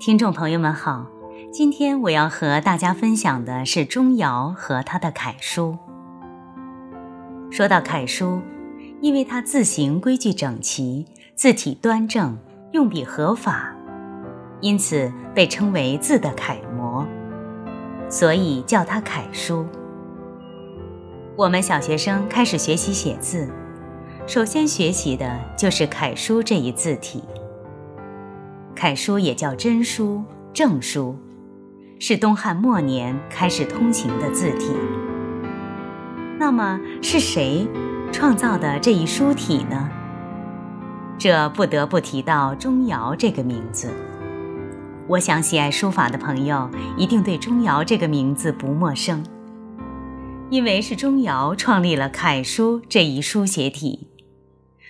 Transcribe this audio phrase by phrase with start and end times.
[0.00, 1.06] 听众朋友们好，
[1.52, 5.78] 今天我要和大家分享的是钟繇和他的楷书。
[7.50, 8.40] 说到楷书，
[9.00, 12.36] 因为它字形规矩整齐，字体端正，
[12.72, 13.74] 用笔合法，
[14.60, 17.06] 因此被称为字的楷模，
[18.10, 19.64] 所以叫它楷书。
[21.36, 23.48] 我们小学生开始学习写字，
[24.26, 27.22] 首先学习的就是楷书这一字体。
[28.74, 30.22] 楷书也叫真书、
[30.52, 31.16] 正书，
[32.00, 34.72] 是东汉末年开始通行的字体。
[36.38, 37.66] 那么是谁
[38.12, 39.88] 创造的这一书体呢？
[41.16, 43.88] 这不得不提到钟繇这个名字。
[45.06, 49.24] 我想喜爱书法的朋友一定对钟繇这个名字不陌生，
[50.50, 54.08] 因为是钟繇创立了楷书这一书写体。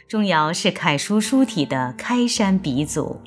[0.09, 3.21] 钟繇是楷书书体的开山鼻祖。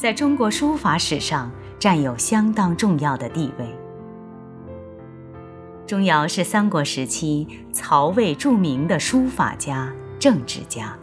[0.00, 3.66] 在中国书法史上占有相当重要的地位。
[5.86, 10.96] 钟繇是三国时期曹魏著名的书法家、政治家。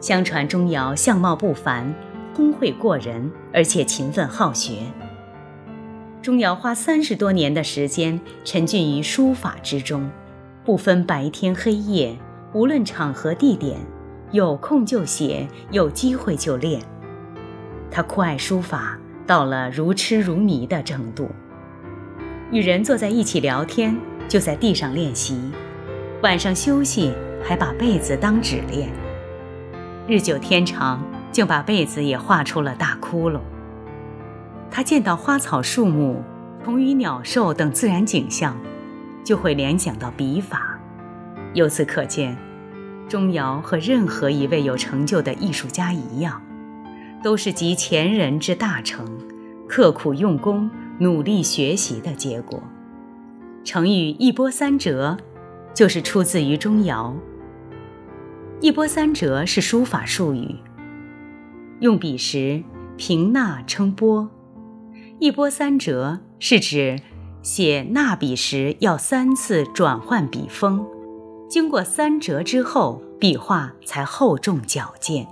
[0.00, 1.94] 相传钟繇相貌不凡，
[2.34, 4.78] 聪慧过人，而且勤奋好学。
[6.22, 10.10] 钟繇花三十多年的时间沉浸于书法之中，
[10.64, 12.16] 不分白天黑夜，
[12.54, 13.78] 无论场合地点，
[14.30, 16.80] 有空就写，有机会就练。
[17.90, 18.96] 他酷爱书法，
[19.26, 21.30] 到了如痴如迷的程度。
[22.52, 23.96] 与人坐在一起聊天，
[24.28, 25.36] 就在地上练习；
[26.22, 28.90] 晚上休息，还把被子当纸练。
[30.06, 33.40] 日久天长，就把被子也画出了大窟窿。
[34.70, 36.22] 他见到花草树木、
[36.64, 38.56] 虫鱼鸟兽等自然景象，
[39.24, 40.78] 就会联想到笔法。
[41.54, 42.36] 由此可见，
[43.08, 46.40] 钟繇和任何一位有成就的艺术家一样。
[47.22, 49.06] 都是集前人之大成，
[49.68, 52.62] 刻苦用功、努力学习的结果。
[53.62, 55.18] 成语“一波三折”
[55.74, 57.14] 就是出自于钟繇。
[58.60, 60.56] 一波三折是书法术语，
[61.80, 62.62] 用笔时
[62.96, 64.28] 平捺称波。
[65.18, 66.98] 一波三折是指
[67.42, 70.86] 写捺笔时要三次转换笔锋，
[71.48, 75.26] 经过三折之后，笔画才厚重矫健。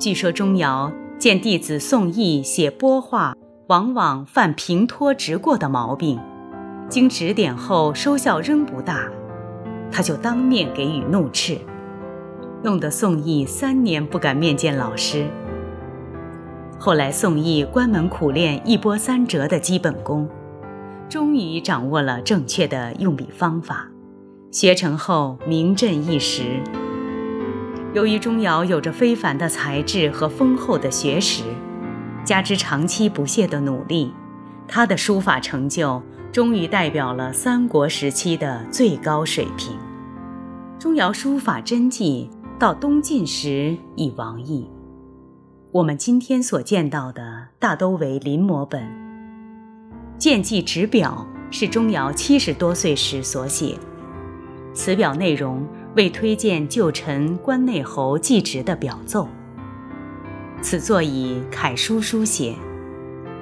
[0.00, 3.34] 据说钟繇见弟子宋义写波画，
[3.66, 6.18] 往往犯平拖直过的毛病，
[6.88, 9.10] 经指点后收效仍不大，
[9.92, 11.58] 他就当面给予怒斥，
[12.62, 15.26] 弄得宋义三年不敢面见老师。
[16.78, 20.26] 后来宋义关门苦练一波三折的基本功，
[21.10, 23.86] 终于掌握了正确的用笔方法，
[24.50, 26.58] 学成后名震一时。
[27.92, 31.42] 由于钟繇有着非凡的才智和丰厚的学识，
[32.24, 34.12] 加之长期不懈的努力，
[34.68, 36.00] 他的书法成就
[36.30, 39.76] 终于代表了三国时期的最高水平。
[40.78, 42.30] 钟繇书法真迹
[42.60, 44.70] 到东晋时已亡佚，
[45.72, 48.88] 我们今天所见到的大都为临摹本。
[50.16, 53.76] 见记纸表是钟繇七十多岁时所写，
[54.72, 55.66] 此表内容。
[55.96, 59.28] 为推荐旧臣关内侯祭侄的表奏。
[60.62, 62.54] 此作以楷书书写，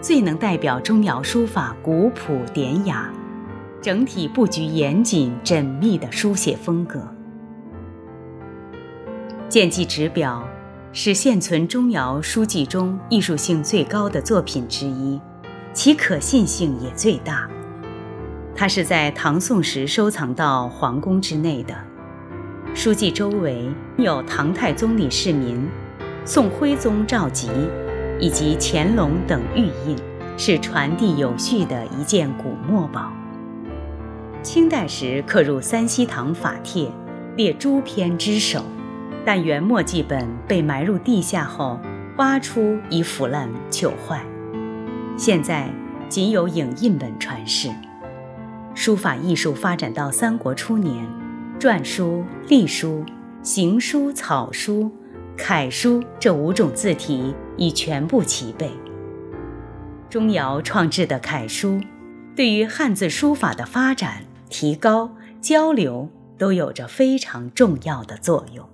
[0.00, 3.12] 最能代表钟繇书法古朴典雅、
[3.82, 7.06] 整体布局严谨缜密的书写风格。
[9.48, 10.47] 见记纸表
[10.92, 15.20] 是现存钟繇书记中艺术性最高的作品之一，
[15.72, 17.48] 其可信性也最大。
[18.54, 21.88] 它是在唐宋时收藏到皇宫之内的。
[22.75, 25.69] 书记周围有唐太宗李世民、
[26.25, 27.49] 宋徽宗赵佶
[28.21, 29.97] 以及乾隆等玉印，
[30.37, 33.12] 是传递有序的一件古墨宝。
[34.43, 36.89] 清代时刻入三希堂法帖，
[37.37, 38.62] 列诸篇之首，
[39.25, 41.81] 但原墨迹本被埋入地下后，
[42.17, 44.25] 挖出已腐烂朽坏，
[45.17, 45.69] 现在
[46.09, 47.71] 仅有影印本传世。
[48.75, 51.05] 书法艺术发展到三国初年。
[51.58, 53.05] 篆书、隶书、
[53.43, 54.88] 行书、草书、
[55.37, 58.70] 楷书这五种字体已全部齐备。
[60.08, 61.81] 钟繇创制的楷书，
[62.37, 65.10] 对于汉字书法的发展、提高、
[65.40, 66.08] 交流
[66.38, 68.64] 都有着非常重要的作用。